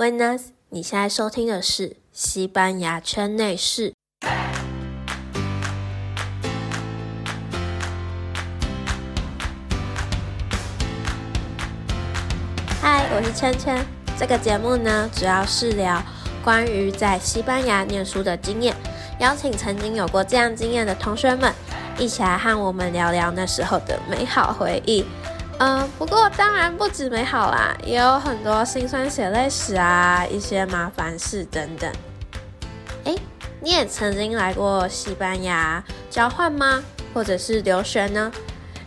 [0.00, 3.92] Buenas，你现在收听的是西班牙圈内事。
[12.80, 13.84] 嗨，我是圈圈。
[14.18, 16.02] 这个节目呢，主要是聊
[16.42, 18.74] 关于在西班牙念书的经验，
[19.18, 21.52] 邀请曾经有过这样经验的同学们，
[21.98, 25.04] 一起来和我们聊聊那时候的美好回忆。
[25.62, 31.92] 嗯，不过当然不止美好啦，也有很多辛酸血泪史啊，一些麻烦事等等。
[33.04, 33.14] 哎，
[33.60, 36.82] 你也曾经来过西班牙交换吗？
[37.12, 38.32] 或者是留学呢？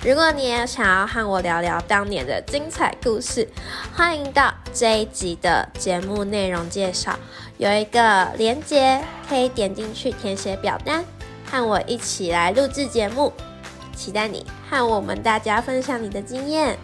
[0.03, 3.47] 如果你也想要和我聊聊当年的精彩故事，
[3.95, 7.15] 欢迎到这一集的节目内容介绍
[7.59, 11.05] 有一个连接，可以点进去填写表单，
[11.51, 13.31] 和我一起来录制节目。
[13.95, 16.75] 期待你和我们大家分享你的经验。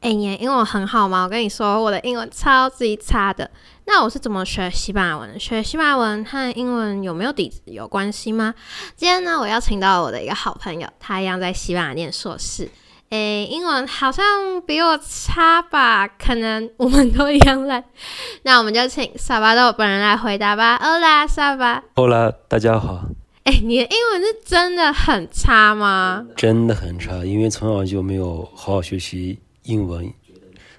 [0.00, 1.24] 哎，你的英文很好吗？
[1.24, 3.50] 我跟你说，我的英文超级差的。
[3.86, 5.40] 那我是怎么学西班牙文？
[5.40, 8.54] 学西班牙文和英文有没有底子有关系吗？
[8.94, 12.70] 今天呢，我邀请到我的一个好朋友，他一样在西班牙念硕士。
[13.10, 14.24] 诶，英文好像
[14.64, 16.06] 比我差吧？
[16.06, 17.82] 可能我们都一样烂。
[18.44, 20.78] 那我们就请萨巴豆本人来回答吧。
[20.80, 21.82] Hola，萨巴。
[21.96, 23.09] Hola，大家好。
[23.50, 26.24] 哎，你的英文是真的很差吗？
[26.36, 30.08] 真的很差，因为从小就没有好好学习英文，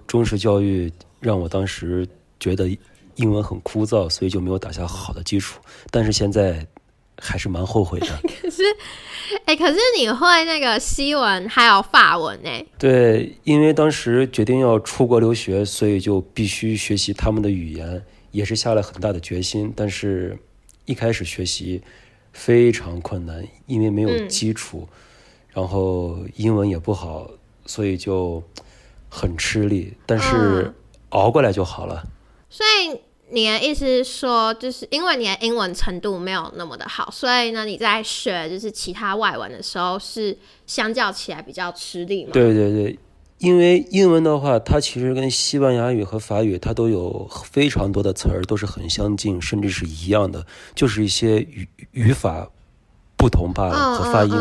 [0.08, 2.08] 中式教育让我当时
[2.40, 2.70] 觉得
[3.16, 5.60] 英文很枯燥，所以就没有打下好的基础。
[5.90, 6.66] 但是现在。
[7.24, 8.08] 还是蛮后悔的。
[8.42, 8.64] 可是，
[9.46, 12.50] 哎，可是你会那个西文还有法文呢？
[12.80, 19.72] 对，因为当时决定要出国留学，所以就必须学习他们的语言，也是下了很大的决心。
[19.76, 20.36] 但是，
[20.86, 21.84] 一开始学习
[22.34, 24.88] 非常困难，因为没有基础，
[25.50, 27.30] 然后英文也不好，
[27.66, 28.44] 所以就
[29.10, 29.94] 很吃力。
[30.06, 30.74] 但是
[31.10, 32.04] 熬过来就好了。
[32.50, 33.00] 所以。
[33.34, 40.38] 你的意思是说，就是因为你的英文程度没有那么的好，所以呢，你在学就是其他外文的时候是
[40.68, 42.32] 相较起来比较吃力吗？
[42.34, 43.00] 对对对，
[43.42, 52.50] 因为英文的话，它其实跟西班牙语和法语它都有非常多的词儿都是很相近，甚至是一样的，就是一些语语法。
[53.18, 54.32] 不同罢了和发音。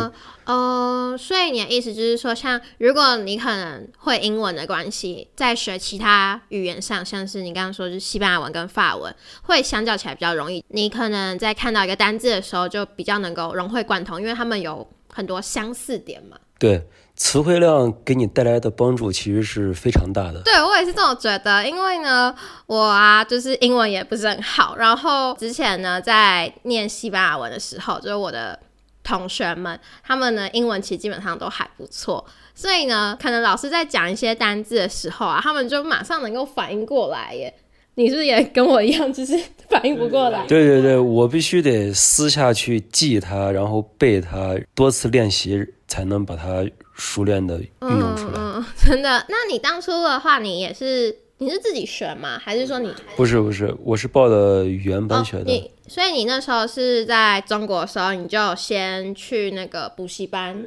[0.45, 10.65] 呃，所以你的意思就是说，像如果你可能会英文的关系，在学其他语言上，像是你刚刚说就是西班牙文跟法文，会相较起来比较容易。
[10.69, 16.39] 你可能在看到一个单字的时候，就比较能够融会贯通，因为他们有很多相似点嘛。
[16.59, 16.83] 对，
[17.21, 20.41] 词汇量给你带来的帮助其实是非常大的。
[20.43, 22.35] 对我也是这么觉得，因为呢，
[22.67, 28.59] 我啊就是英文也不是很好，然后之前呢在念西班牙文的时候，就是我的。
[29.03, 37.53] 同学们，他们呢英文其实基本上都还不错，所以呢，可能老师在讲一些单字的时候啊，他们就马上能够反应过来耶。
[37.95, 39.37] 你是不是也跟我一样，就是
[39.69, 40.47] 反应不过来？
[40.47, 46.65] 对对对，我必须得私下去记它，然后背它，多次练习才能把它
[47.01, 48.35] 熟练的运用出来。
[48.37, 49.25] 嗯， 真的？
[49.29, 51.17] 那你当初的话，你也是？
[51.43, 52.39] 你是自己学吗？
[52.39, 53.75] 还是说你不是不是？
[53.83, 55.45] 我是报的语言班学的。
[55.45, 60.63] 你所以你那时候是在中国的时候，你就先去那个补习班。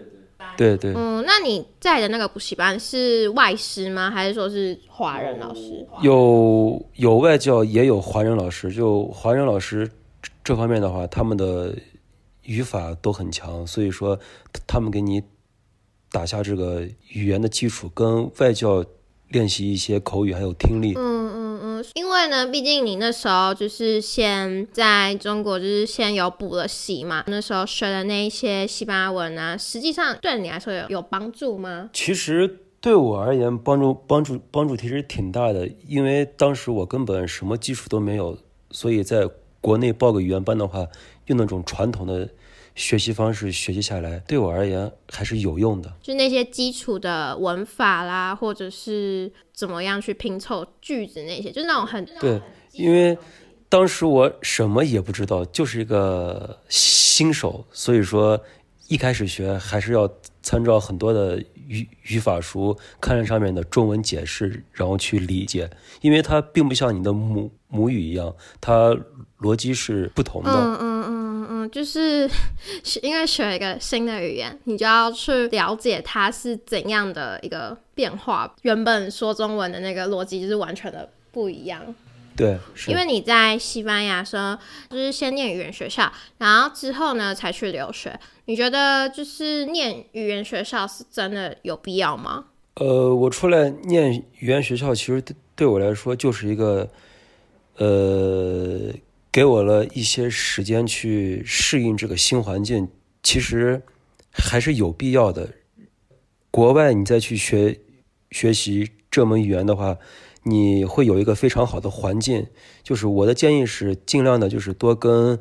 [0.58, 0.92] 对对。
[0.96, 4.10] 嗯，那你在的那个补习班是外师吗？
[4.10, 5.88] 还是说是华人老师？
[6.02, 8.72] 有有外教，也有华人老师。
[8.72, 9.88] 就华人老师
[10.44, 11.76] 这方面的话，他们的
[12.42, 14.20] 语法都很强，所以说
[14.66, 15.22] 他们给你
[16.14, 18.86] 打下这个语言的基础，跟外教。
[19.30, 20.94] 练习一些口语还有听力。
[20.96, 27.24] 嗯嗯嗯，因为呢，毕竟你那时候就是先在中国，就是先有补了习嘛。
[27.26, 31.90] 那时候学的那一些西班牙文啊，实际上对你来说有有帮助吗？
[31.94, 38.38] 其实对我而言，帮助帮助帮助其实挺大的，因为当时我根本什么基础都没有，
[38.70, 39.28] 所以在
[39.60, 40.86] 国内报个语言班的话，
[41.26, 42.30] 用那种传统的。
[42.76, 45.94] 学习方式学习下来，对我而言还是有用的。
[46.02, 52.42] 就那些基础的文法啦，或者是怎么样去拼凑句子那些，就是那种很对。
[52.72, 53.16] 因为
[53.70, 58.40] 当时我什么也不知道，就是一个新手，所以说
[58.88, 60.10] 一开始学还是要
[60.42, 61.38] 参照很多的
[61.68, 65.70] 语语法书，看着上面的中文解释，然后去理解。
[66.02, 68.98] 因为它并不像你的母母语一样，它
[69.40, 70.52] 逻辑是不同的。
[70.52, 71.23] 嗯嗯嗯。
[71.64, 72.30] 嗯，就是
[73.02, 78.54] 因为学一个新的语言，你就要去了解它是怎样的一个变化。
[78.64, 81.82] 原本说中文的那个逻辑就是完全的不一样。
[82.36, 82.58] 对，
[82.88, 84.58] 因为你在西班牙说，
[84.90, 88.20] 就是先念语言学校，然后之后呢才去留学。
[88.46, 92.46] 你觉得就是念语言学校是真的有必要吗？
[92.76, 96.90] 呃，我出来念语言学校，其实对对我来说就是一个，
[97.78, 98.92] 呃，
[99.34, 102.88] 给我了一些时间去适应这个新环境，
[103.24, 103.82] 其实
[104.32, 105.50] 还是有必要的。
[106.52, 107.82] 国外你再去学
[108.30, 109.98] 学习这门语言的话，
[110.44, 112.46] 你会有一个非常好的环境。
[112.84, 115.40] 就是我的建议是，尽量的就是多跟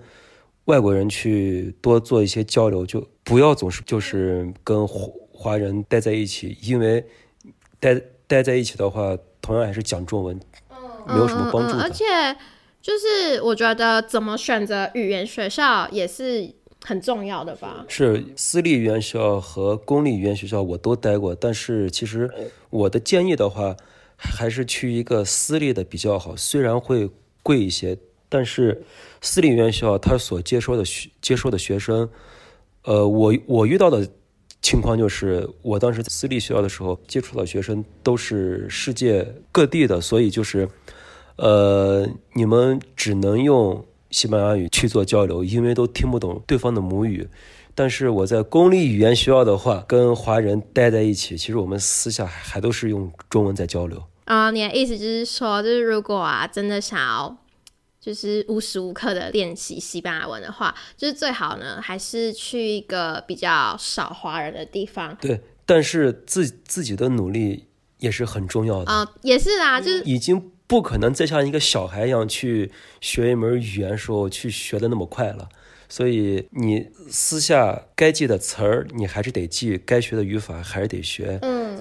[0.65, 7.07] 外国人去多做一些交流，就不要总是就是跟华华人待在一起，因为。
[7.83, 10.39] 待待在一起的话，同样还是讲中文，
[11.05, 11.83] 没有什么帮助的。
[11.83, 12.05] 而且，
[12.83, 16.53] 就是我觉得怎么选择语言学校也是
[16.85, 17.87] 很重要的吧。
[17.89, 22.29] 是私立语言学校和公立语言学校我都待过，但是其实
[22.71, 23.77] 我的建议的话，
[24.17, 26.37] 还是去一个私立的比较好。
[26.37, 27.09] 虽然会
[27.43, 27.97] 贵一些，
[28.29, 28.83] 但是
[29.21, 32.09] 私立语言学校他所接收的学接收的学生，
[32.83, 34.07] 呃，我我遇到的。
[34.65, 40.69] 情况就是，我当时在私立学校的时候，接触到学生都是世界各地的，所以就是，
[41.37, 47.29] 呃，你们只能用西班牙语去做交流，因为都听不懂对方的母语。
[47.75, 54.03] 但是我在公立语言学校的话，跟华人待在一起，其实我们私下还都是用中文在交流。
[54.25, 57.37] 啊，你的意思就是说，就是如果啊，真的想要。
[58.05, 65.17] 就是无时无刻的练习西班牙文的话，就是最好呢，还是去一个比较少华人的地方。
[65.21, 67.69] 对，但是自自己的努力
[67.99, 75.47] 也是很重要的啊，也是啊，就是已经不可能再像一个小孩一样去学一门语言时候去学的那么快了，
[75.87, 81.79] 所以你私下该记的词儿你还是得记，该学的语法还是得学，嗯，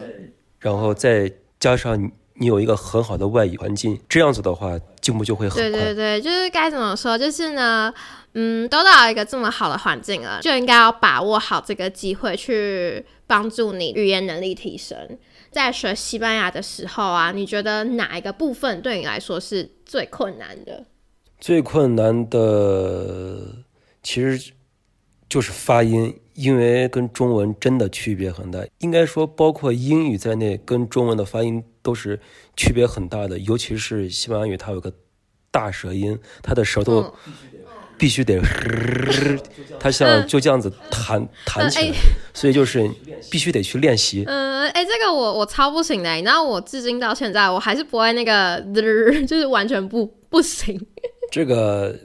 [0.59, 2.11] 然后再加上。
[2.35, 5.69] 你有一个很好的外语环境，这样子的话进步就会很快。
[5.69, 7.93] 对对对，就是该怎么说，就是呢，
[8.33, 14.97] 嗯，都到一个这么好的环境了，就应该要把握好这个机会，去帮助你语言能力提升。
[15.51, 20.85] 在学西班牙的时候啊，你觉得哪一个部分对你来说是最困难的？
[21.39, 23.63] 最困难的
[24.01, 24.53] 其实
[25.29, 26.17] 就是发音。
[26.33, 32.19] 因为跟中文真的区别很大，应该说包括英语在内，跟中文的发音都是
[32.55, 33.37] 区别很大的。
[33.39, 34.91] 尤其是西班牙语，它有个
[35.51, 37.13] 大舌音，它的舌头
[38.01, 38.41] 必须得，
[39.79, 41.95] 他像就这样子弹弹起来，
[42.33, 42.89] 所以就是
[43.29, 44.23] 必须得去练习。
[44.25, 48.59] 嗯，哎，这个我我超不行的，你知道，我至今到现在我还是不会那个，
[49.27, 50.83] 就是完全不不行。
[51.31, 51.95] 这个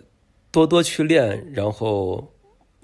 [0.53, 2.36] 多多去练，然后。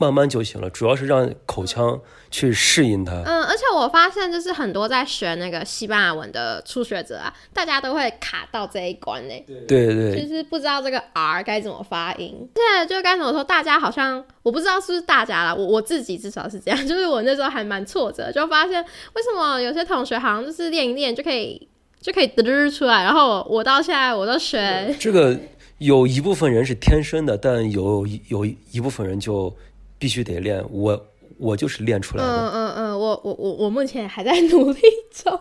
[0.03, 3.13] 慢慢就行了，主要是让口腔去适应它。
[3.25, 9.45] 嗯，而且我发现，就是很多在学那个西班牙文的初学者啊，大家都会卡到这一关呢。
[9.47, 12.49] 对对，就是不知道这个 R 该怎么发音。
[12.53, 21.69] 对，就该怎么说，大家好像我不知道是不是大家啦，我我自己至少是这样，就是我那时候还蛮挫折，就发现为什么有些同学好像就是练一练就可以
[22.01, 25.39] 就可以嘚出来，然后我到现在我都学这个，
[25.79, 29.55] 有一部分人是天生的，但有有一部分人就。
[30.03, 31.07] 必须得练，我
[31.39, 32.29] 我就是练出来的。
[32.29, 34.81] 嗯嗯嗯，我我我我目前还在努力
[35.13, 35.33] 中。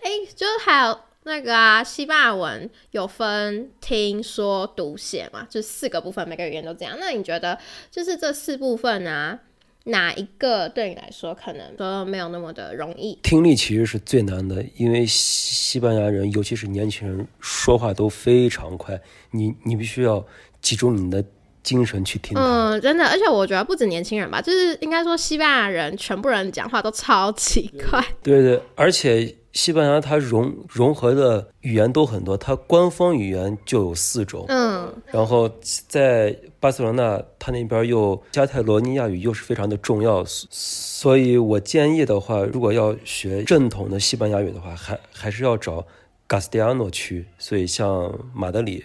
[0.00, 6.96] 哎， 就是还有那个啊，西班牙文有分听说读写嘛，就四个部分，每个语言都这样。
[7.00, 7.58] 那你觉得
[7.90, 9.40] 就是这四部分啊，
[9.86, 13.18] 哪一个对你来说可能都没有那么的容易？
[13.24, 19.00] 听力其实是最难的，因为西班牙人，尤其是年轻人说话都非常快，
[19.32, 20.24] 你你必须要
[20.60, 21.24] 集中你的。
[21.62, 28.02] 精神去听，嗯，真的，而且我觉得不止年轻人吧，就是应该说西班牙人，全部人讲话都超奇怪。
[28.22, 35.50] 对对，而且西班牙它融融合的语言都很多，它官方语言就有四种，嗯，然后
[35.88, 45.86] 在巴塞罗那，它那边又加泰罗尼亚语又是非常的重要，所以我建议的话，如果要学正统的西班牙语的话，还还是要找
[46.28, 48.84] Castellano 去，所以像马德里。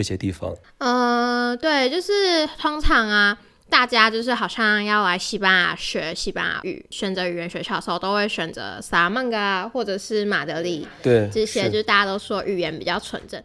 [0.00, 3.36] 这些地方，呃，对，就是通常啊，
[3.68, 13.42] 大家就是好像要来西班牙学西班牙语，选择语言学校的时候，都会选择萨曼嘎或者是马德里，对，这些就是大家都说语言比较纯正。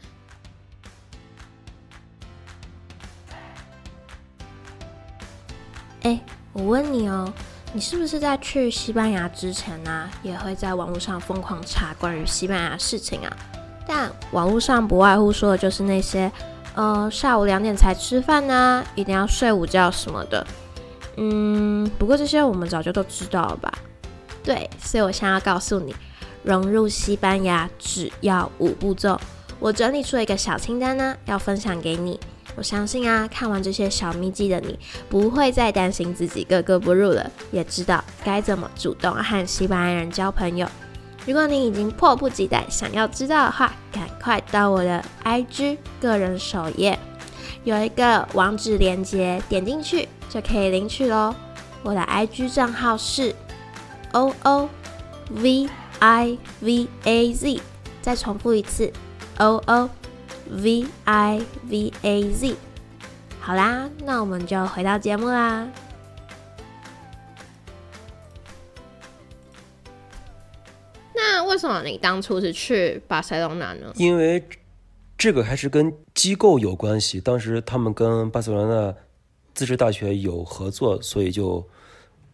[6.04, 6.18] 哎，
[6.54, 7.34] 我问你哦，
[7.74, 13.38] 你是不是在去西班牙之前呢，也会在网络上疯狂查关于西班牙事情啊？
[13.88, 16.32] 但网络上不外乎说的就是那些，
[16.74, 20.46] 呃，下午两点才吃饭呢，一定要睡午觉什么的。
[21.18, 23.72] 嗯，不过这些我们早就都知道了吧？
[24.44, 25.96] 对，所以我想要告诉你，
[26.44, 29.20] 融入西班牙只要五步骤。
[29.60, 32.20] 我整理出了一个小清单呢，要分享给你。
[32.58, 34.78] 我相信啊，看完这些小秘籍的你，
[35.10, 40.68] 不会再担心自己格格不入了，也知道该怎么主动和西班牙人交朋友。
[41.26, 46.98] 如果你已经迫不及待想要知道的话，赶快到我的 IG 个人首页，
[47.64, 51.34] 有一个网址链接，点进去就可以领取喽。
[51.82, 53.36] 我的 IG 账号是
[54.12, 54.70] O O
[55.32, 55.68] V
[56.00, 57.62] I V A Z，
[58.02, 58.94] 再重复一次
[59.40, 59.90] O O
[60.50, 62.56] V I V A Z。
[63.40, 65.68] 好啦，那我们就回到节目啦。
[71.68, 73.92] 什么你当初是去巴塞隆纳呢？
[73.96, 74.44] 因为
[75.18, 77.20] 这个还是跟机构有关系。
[77.20, 78.96] 当时他们跟巴塞罗那
[79.54, 81.66] 自治大学有合作，所以就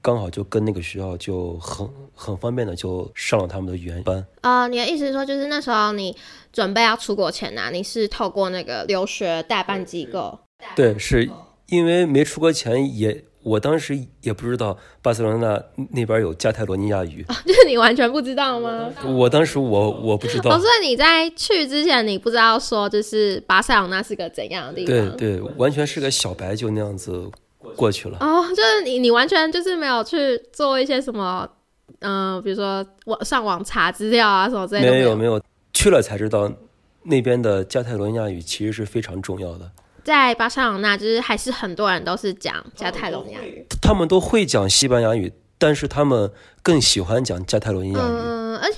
[0.01, 4.25] 刚好就跟那个学校就很很方便的就上了他们的语言班。
[4.41, 6.17] 呃，你的意思是说，就是那时候你
[6.51, 10.39] 准备要出国前呢、你是透过那个留学代办机构？
[10.75, 11.29] 对，是
[11.67, 18.87] 因为没出国前也，我当时也不知道巴塞罗那那边有加泰罗尼亚语， 就是你完全不知道吗？
[19.05, 20.59] 我当时我我不知哦，道。
[20.59, 25.17] 所以你在去之前，你不知道说就是巴塞罗那是个怎样的地方？
[25.17, 27.29] 对对，完全是个小白，就那样子
[27.75, 28.17] 过去了。
[28.19, 31.47] 哦，就是你，你完全就是没有去做一些什么，
[31.99, 34.91] 嗯、比如说网上网查资料啊什么之类的。
[34.91, 35.41] 没有没有，
[35.73, 36.51] 去了才知道
[37.03, 39.71] 那边的加泰罗尼亚语其实是非常重要的。
[40.03, 43.65] 在巴塞罗那，就是还是很多人都是讲加泰罗尼亚语。
[43.81, 46.31] 他们都会讲西班牙语，但是他们
[46.63, 48.01] 更喜欢讲加泰罗尼亚语。
[48.01, 48.77] 嗯，而且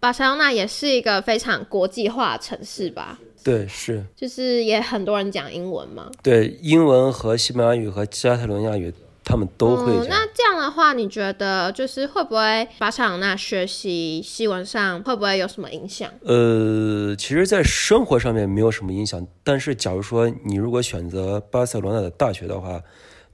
[0.00, 6.08] 巴塞罗那也是一个非常国际化的城市吧，对，是，就是也很多人讲英文嘛。
[6.22, 8.92] 对，英文和西班牙语和加泰罗尼亚语
[9.28, 16.10] 他们都会嗯，那这样的话，你觉得就是会不会巴塞罗那学习西文上会不会有什么影响？
[16.24, 22.80] 呃，其实，在生活上面没有什么影响，但是假如说你如果选择巴塞罗那的大学的话，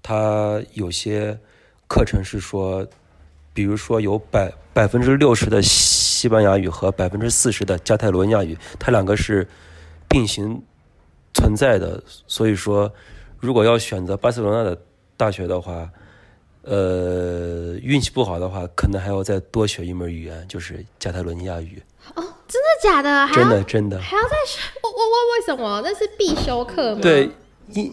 [0.02, 1.38] 它有些
[1.86, 2.84] 课程是说，
[3.52, 9.46] 比如说有百百分之六十的西班牙语和百分之四十的加泰罗尼亚语，它两个是
[10.08, 10.60] 并行
[11.32, 12.02] 存在的。
[12.26, 12.92] 所以说，
[13.38, 14.76] 如果要选择巴塞罗那的
[15.16, 15.88] 大学的话，
[16.62, 21.82] 呃，运气不好的话，可能还要再多学一门语言，就是加泰罗尼亚语。
[22.14, 23.34] 哦真的假的？
[23.34, 23.98] 真的真的。
[23.98, 24.60] 还要再学？
[24.82, 25.80] 我我我为什么？
[25.82, 27.00] 那是必修课吗？
[27.00, 27.28] 对，
[27.70, 27.92] 因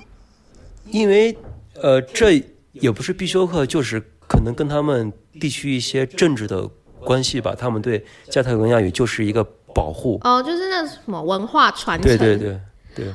[0.85, 1.35] 因为
[1.81, 6.67] 呃，这也不是必修课，就是可能跟他们地区一些政治的
[6.99, 7.55] 关系吧。
[7.57, 10.19] 他们对加泰罗尼亚语就是一个保护。
[10.23, 12.05] 哦，就是那什么文化传承。
[12.05, 12.59] 对对对
[12.93, 13.05] 对，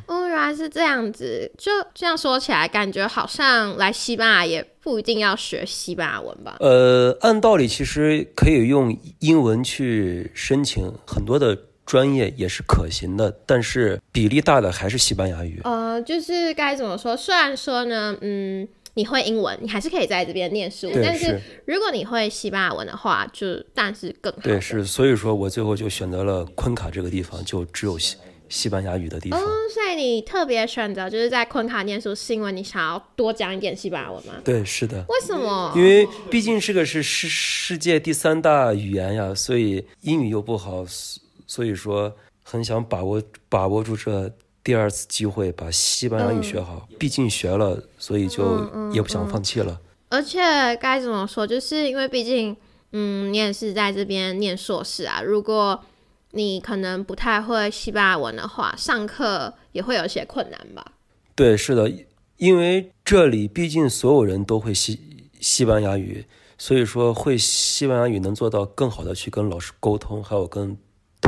[0.46, 1.50] 来是这样子。
[1.58, 6.56] 就这样说起来，感觉好像来西班牙也不一定要学西班牙文吧？
[6.60, 15.60] 呃，按道理其实可以用英文去申请很多的专业也是可行的，但是比例大的还是西班牙语。
[15.64, 17.16] 呃，就是该怎么说？
[17.16, 24.40] 虽然说呢，嗯，你会英文，你还是可以在这边念书，但是是，如果你会西班牙文的话，就但是更好。
[24.42, 28.16] 对，是，所以说我最后就选择了昆卡这个地方，就只有西
[28.48, 29.40] 西班牙语的地方。
[29.40, 34.34] 哦，所以你特别选择就是在昆卡念书，是因为你想要多讲一点西班牙文吗？
[34.44, 35.04] 对，是的。
[35.08, 35.72] 为什么？
[35.76, 44.30] 因为毕竟这个是世世界第三大语言呀，所以英语又不好，所所以说很想把握把握住这
[44.62, 46.88] 第二次机会，把西班牙语学好。
[46.98, 49.80] 毕竟学了，所以就也不想放弃了。
[50.08, 50.40] 而且
[50.76, 52.56] 该怎么说，就是因为毕竟，
[52.92, 55.22] 嗯，你也是在这边念硕士啊。
[55.22, 55.80] 如果
[56.36, 60.92] 你可能不太会西班牙文的话，上课也会有些困难吧？
[61.34, 61.90] 对，是的，
[62.36, 65.00] 因为这里毕竟所有人都会西
[65.40, 66.26] 西班牙语，
[66.58, 70.76] 所以说会西班牙语能做到更好的去跟老师沟通，还有跟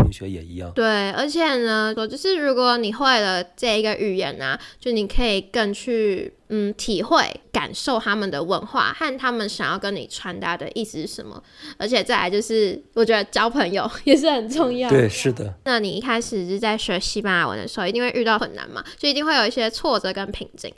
[0.09, 0.73] 同学也一样。
[0.73, 7.19] 对，而且呢，说就是如果你会了这一个语言啊，就你可以更去嗯体会、
[7.53, 11.43] 感受他们的文化和他们想要跟你传达的意思是什么。
[11.77, 14.89] 而且再来就是，我觉得交朋友 也是很重要。
[14.89, 15.55] 对，是的。
[15.65, 20.73] 那你一开始是在学西班牙文的时候，一定会遇到很难嘛，就一定会有一些挫折跟瓶颈。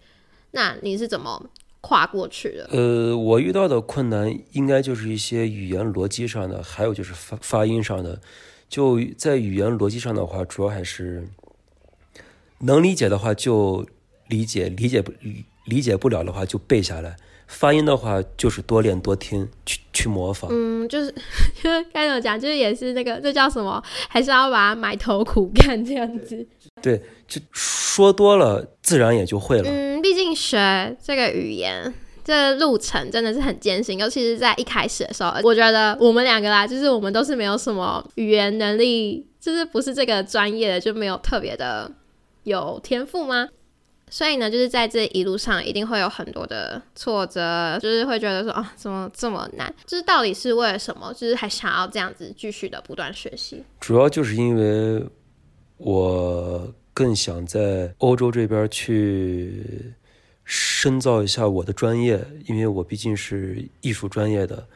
[0.52, 1.40] 那你是怎么
[1.80, 2.68] 跨过去的？
[2.72, 8.20] 呃，我遇到的困难应该就是一些语言逻辑上的，还有就是发发音上的。
[8.70, 11.26] 就在语言逻辑上的话，主要还是
[12.60, 13.84] 能理解的话就
[14.28, 17.16] 理解，理解不理理解不了的话就背下来。
[17.48, 20.48] 发音的话就是多练多听，去去模仿。
[20.54, 21.12] 嗯，就是
[21.60, 26.46] 就是该怎么讲，就是也是那个这叫什么，还是要把它埋头苦干这样子。
[26.80, 29.68] 对，就说多了，自然也就会了。
[29.68, 31.92] 嗯，毕竟学这个语言。
[32.24, 41.90] 这路程真的是很艰辛，尤其是在一开始的时候，我觉得我们两个啦，就是我们都是没有什么语言能力，就是不是这个专业的，就没有特别的
[42.44, 43.48] 有天赋吗？
[44.12, 49.72] 所以呢，就是在这一路上一定会有很多的挫折，就是会觉得说啊，怎么这么难？
[49.86, 51.14] 就是到底是为了什么？
[51.14, 53.62] 就是还想要这样子继续的不断学习。
[53.78, 55.06] 主要就是因为
[55.76, 59.94] 我更想在欧洲这边去
[60.52, 64.66] 深造一下我的专业，因为我毕竟是艺术专业的。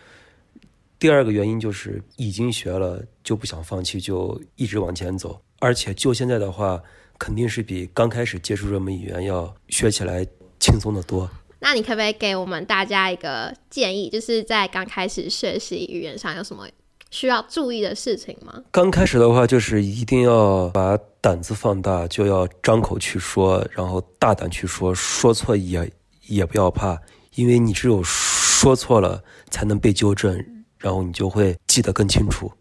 [1.01, 5.41] 第二个原因就是已经学了就不想放弃，就一直往前走。
[5.59, 6.81] 而且就现在的话。
[7.17, 10.27] 肯定是比刚开始接触这门语言要学起来
[10.59, 11.31] 轻松的多。
[11.61, 16.69] 那你可不可以给我们大家一个建议，就是在刚开始学习语言上有什么
[17.13, 18.65] 需要注意的事情吗？
[18.73, 25.91] 刚开始的话，就是一定要把胆子放大，就要张口去说，然后大胆去说，说错也
[26.27, 27.01] 也不要怕，
[27.37, 30.37] 因为你只有说错了才能被纠正，
[30.77, 32.53] 然后你就会记得更清楚。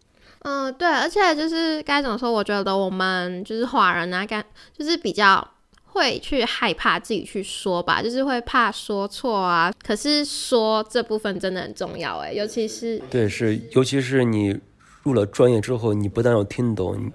[0.44, 2.32] 嗯，对，而且就是该怎么说？
[2.32, 4.42] 我觉得我们就是华人啊，该
[4.72, 5.46] 就是比较
[5.84, 9.70] 会去害怕自己去说吧，就是会怕说错啊。
[9.86, 14.58] 可是说这部分真的很重要，哎，尤其是对，是尤其是你
[15.02, 17.12] 入了专业之后，你不但要听懂。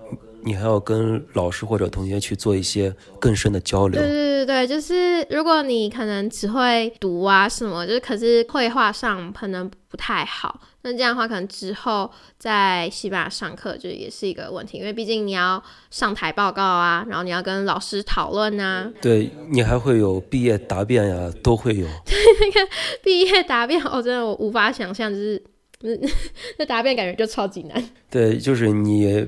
[0.50, 4.02] 你还要跟老师或者同学去做一些更深的交流。
[4.02, 18.92] 对对对对，就是如果你可能只会读啊什么，就是可是绘画上可能不太好，那这样的话可能之后在西班牙上课就也是一个问题，因为毕竟你要上台报告啊，然后你要跟老师讨论啊。
[19.00, 21.86] 对你还会有毕业答辩呀，都会有。
[22.08, 22.72] 对那个
[23.04, 25.44] 毕业答辩，我真的我无法想象，就是
[25.82, 25.92] 那
[26.58, 27.90] 那答辩感觉就超级难。
[28.10, 29.28] 对，就是你。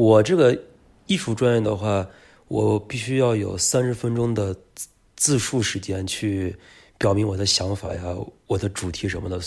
[0.00, 0.58] 我这个
[1.06, 2.08] 艺术专业的话，
[2.48, 6.56] 我必须要有三十分钟的自自述时间去
[6.96, 8.16] 表明我的想法呀，
[8.46, 9.38] 我的主题什么的，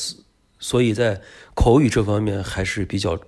[0.59, 1.19] 所以在
[1.55, 3.19] 口语这方面还是比较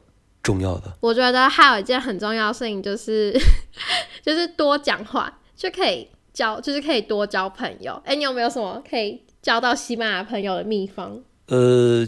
[0.43, 0.95] 重要的。
[0.99, 3.35] 我觉得还有一件很重要的事情就是，
[4.21, 7.99] 就是多讲话就可以交，就是可以多交朋友。
[8.05, 11.23] 哎，你有没有什么可以交到西班牙朋友的秘方？
[11.47, 12.07] 呃，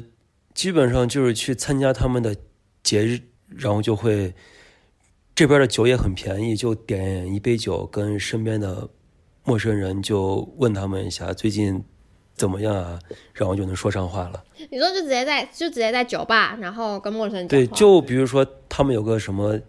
[0.53, 2.35] 基本上就是去参加他们的
[2.83, 4.35] 节日，然后就会。
[5.37, 8.89] 这边的酒也很便宜，就点一杯酒，跟身边的
[9.43, 11.83] 陌生人就问他们一下最近
[12.33, 12.99] 怎么样啊，
[13.33, 14.43] 然后就能说上话了。
[14.71, 19.59] 你说就直接在就直接在酒吧，然后跟陌生人对，就比如说他们有个什么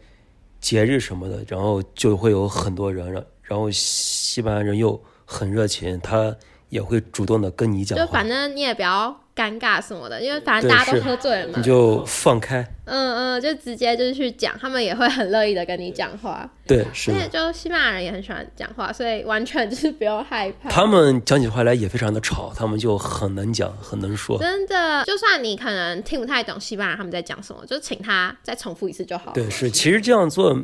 [0.58, 6.34] 节日什么的，然后就会有很多人，然然后西班牙人又很热情，他
[6.70, 8.06] 也会主动的跟你讲话。
[8.06, 9.20] 就反正你也不要。
[9.38, 12.66] 尴尬什么的，因为反正大家都喝醉了嘛，你就放开。
[12.86, 16.50] 嗯嗯，就直接就是去讲，他们也会很乐意的跟你讲话。
[16.66, 17.12] 对，是。
[17.12, 20.68] 而且就西班牙人也很喜欢讲话，所以完全就是不用害怕。
[20.68, 24.36] 他们讲起话来也非常的吵，他们就很能讲，很能说。
[24.38, 29.32] 真的，就算你可能听不太懂西班牙他们在讲什么，就请他再重复一次就好了。
[29.34, 29.70] 对，是。
[29.70, 30.58] 其实这样做。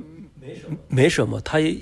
[0.89, 1.77] 没什么，他也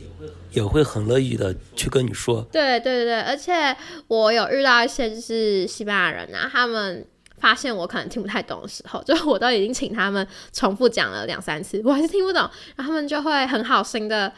[0.53, 2.46] 也会很乐意的去跟你说。
[2.53, 7.05] 对对对而且我有遇到一些就是西班牙人啊，他们
[7.38, 12.42] 发现我可能听不太懂的时候，就我都已经请他们重复讲了两三次，我还是听不懂，
[12.77, 14.33] 然后他们就会很好心的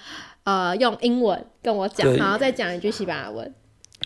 [0.45, 3.55] 呃用英文跟我讲，然后再讲一句西班牙文。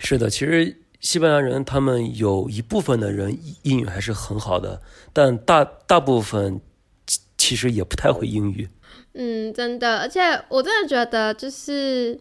[0.00, 6.60] 是的，其实西班牙人他们有一部分的人英语还是很好的，但大大部分
[7.36, 8.68] 其实也不太会英语。
[9.14, 12.18] 嗯，真的，而且我真的觉得，就是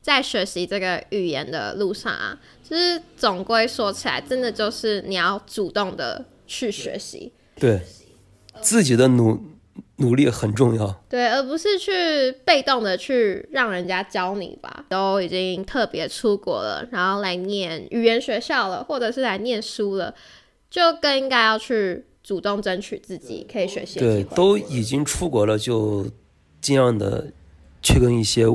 [0.00, 7.82] 在学习这个语言的路上啊，就是总归说起来，真的就是你要主动的去学习，对，
[8.62, 9.38] 自己的努
[9.96, 14.86] 努力很重要，对，而不是去被动的去让人家教你吧。
[14.88, 20.14] 都已经特别出国了，然后来念语言学校了，或者是来念书了，
[20.70, 24.00] 就更应该要去主动争取自己可以学习。
[24.00, 26.06] 对，都已经出国了，就。
[26.60, 27.32] 尽量的
[27.82, 28.46] 去跟一些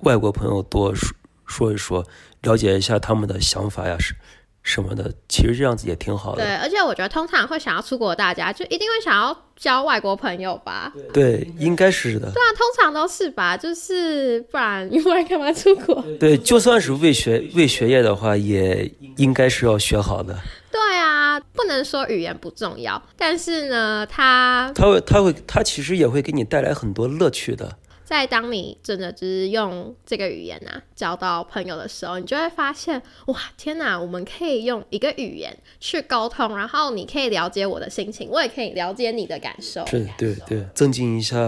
[0.00, 1.14] 外国朋友多说
[1.46, 2.04] 说一说，
[2.42, 4.14] 了解一下他们的想法呀，是
[4.62, 5.12] 什么的。
[5.28, 6.44] 其实这样子也挺好的。
[6.44, 10.92] 对，而且我觉得通常会想要出国的大家，就一定会想要交外国朋友吧？
[11.12, 12.30] 对，应该是的。
[12.30, 16.02] 对啊，通常都是吧，就是不然不然干嘛出国？
[16.18, 20.38] 对，就算是为学为学业的话，也应该是要学好的。
[20.72, 27.76] 对啊，不能说语言不重要，但是呢，它它会它会它其实也会给你带来很多乐趣的。
[28.04, 39.86] 在当你真的就是用这个语言啊交到朋友的时候，你就会发现，哇，天哪，我们可以用一个语言去沟通，然后你可以了解我的心情，我也可以了解你的感受。
[39.86, 41.38] 是，对对，增进一下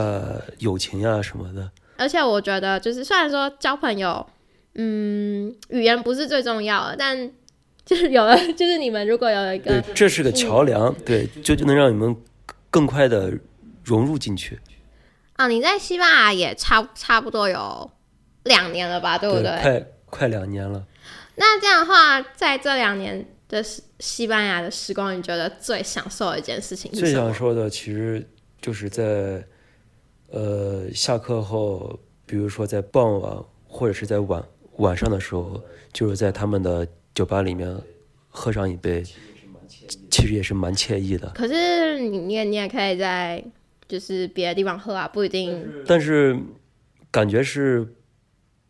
[0.59, 1.69] 友情啊什么的。
[1.97, 4.25] 而且我觉得，就是虽然说交朋友，
[4.75, 7.29] 嗯，语言不是最重要的，但
[7.85, 12.17] 就是有了， 就是你们如果有一个，对，这是个桥梁，对，就就能让你们
[12.71, 13.33] 更快的
[13.85, 14.59] 融入进去。
[15.35, 17.91] 啊，你在西班牙也差差不多有
[18.45, 19.51] 两年了吧，对不对？
[19.61, 20.85] 快快两年了。
[21.37, 27.25] 那这样的话，在这两年的西西班牙的时光，你觉得最享受的一件事情是最什么？
[27.25, 28.25] 享受的其实
[28.61, 29.43] 就是在
[30.29, 34.45] 呃下课后，比如说在傍晚或者是在晚
[34.77, 35.61] 晚上的时候，
[35.93, 37.75] 就是在他们的酒吧里面
[38.29, 39.03] 喝上一杯，
[40.11, 41.29] 其实也是蛮惬意的。
[41.35, 43.45] 可是你你也你也可以在
[43.89, 45.65] 就是别的地方喝啊，不一定。
[45.87, 46.39] 但是
[47.11, 47.95] 感觉是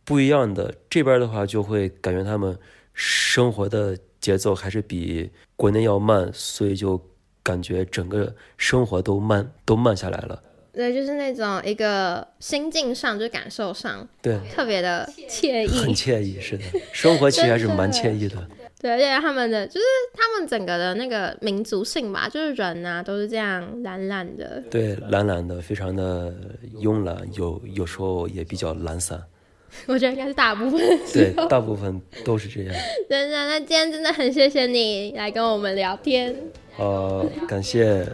[0.05, 0.74] 不一样的。
[0.90, 2.59] 这边的话，就会感觉他们
[2.92, 7.00] 生活的节奏还是比国内要慢，所以就
[7.42, 10.42] 感觉整个生活都慢，都慢下来了。
[10.73, 15.95] 对，就是那种一个心境上，就是感受上对，特别的惬意很意。
[15.95, 18.37] 惬意，是的，生活其实还是蛮惬意的。
[18.81, 24.63] 对，而且他们的就是他们整个的那个民族性吧，就是人啊都是这样懒懒的。
[24.71, 26.35] 对，懒懒的，非常的
[26.81, 29.23] 慵懒，有有时候也比较懒散。
[29.87, 30.81] 我觉得应该是大部分。
[31.13, 32.75] 对， 大部分都是这样。
[33.09, 36.35] 真的，那今天真的很谢谢你来跟我们聊天。
[36.77, 38.05] 呃，感谢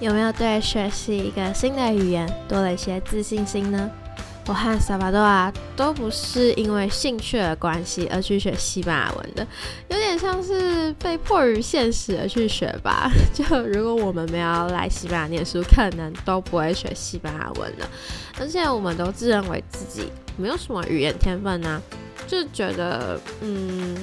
[0.00, 3.90] 有没有对学习一个新的语言多了一些自信心呢？
[4.46, 9.46] 我和萨巴多啊都不是因为兴趣的关系而去学西班牙文的，
[9.88, 13.10] 有点像是被迫于现实而去学吧。
[13.32, 17.88] 就如果我们没有来西班牙念书，可能都不会学西班牙文了。
[18.38, 21.80] 而且我们都自认为自己没有什么语言天分啊，
[22.26, 23.96] 就觉得嗯，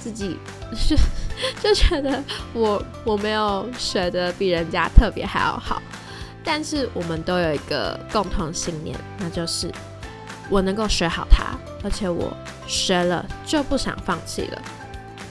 [0.00, 0.36] 自己
[0.74, 0.96] 是
[1.62, 2.22] 就觉得
[2.52, 5.80] 我我没有学的比人家特别还要好。
[6.44, 9.68] 但是我们都有一个共同信念，那就是
[10.48, 11.44] 我能够学好它，
[11.82, 12.32] 而且我
[12.68, 14.62] 学了就不想放弃了。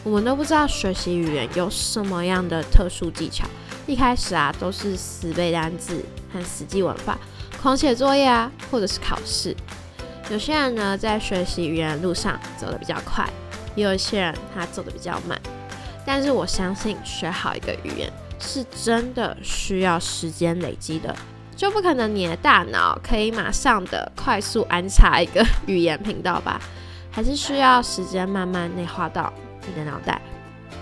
[0.03, 3.47] 我们都不知道学习语言有什么样的特殊技巧，
[3.87, 7.17] 一开始啊都是死背单字和死记文法，
[7.61, 9.55] 狂写作业啊，或者是考试。
[10.29, 13.25] 有些人呢在学习语言的路上走得比较快，
[13.73, 15.39] 也有一些人他走得比较慢。
[16.05, 18.11] 但是我相信学好一个语言。
[18.37, 21.15] 是真的需要时间累积的，
[21.55, 26.59] 就不可能你的大脑可以马上的快速安插一个语言频道吧？
[27.09, 29.31] 还是需要时间慢慢内化到
[29.65, 30.21] 你的脑袋。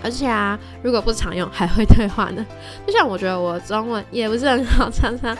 [0.02, 2.44] 而且啊，如果不常用，还会退化呢。
[2.84, 5.34] 就像我觉得我中文也不是很好，常常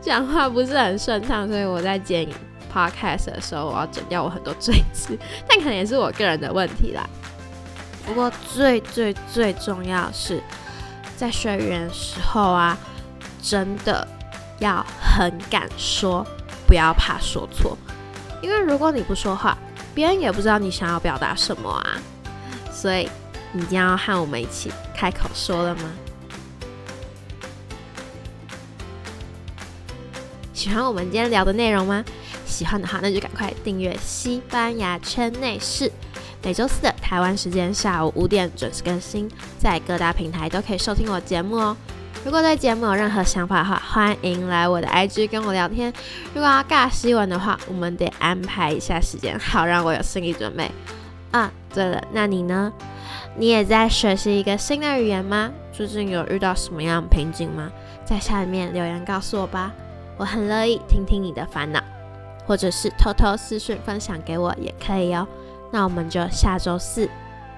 [0.00, 2.26] 讲话不是很顺畅，所以我在剪
[2.74, 7.06] podcast 的时候，我要剪掉我很多赘字， 但可能也是我个人的问题啦。
[8.06, 10.42] 不过最最最重要是。
[11.14, 12.76] 在学语言的时候啊，
[13.40, 14.08] 真的
[14.58, 16.26] 要很敢说，
[16.66, 17.78] 不要怕说错。
[18.42, 19.56] 因为如果你不说话，
[19.94, 21.96] 别人也不知道你想要表达什么啊。
[22.72, 23.08] 所以
[23.52, 25.82] 你一定要和我们一起开口说了吗？
[30.52, 32.04] 喜欢我们今天聊的内容吗？
[32.46, 35.92] 喜欢的话，那就赶快订阅西班牙圈内事。
[36.44, 41.76] 每周四的台湾时间下午五点准时更新，在各大平台都可以收听我节目哦。
[42.24, 45.92] 如果对节目有任何想法的话，欢迎来我的 IG 跟我聊天。
[46.34, 50.68] 如果要尬西文的话，我们得安排一下时间，好让我有心理准备。
[51.30, 52.72] 啊，对了，那你呢？
[53.36, 55.48] 你也在学习一个新的语言吗？
[55.72, 57.70] 最近有遇到什么样的瓶颈吗？
[58.04, 59.72] 在下面留言告诉我吧，
[60.16, 61.80] 我很乐意听听你的烦恼，
[62.46, 65.26] 或者是偷偷私讯分享给我也可以哦。
[65.72, 67.08] 那我们就下周四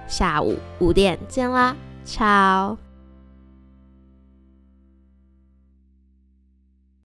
[0.06, 2.78] 下午五点见啦，超。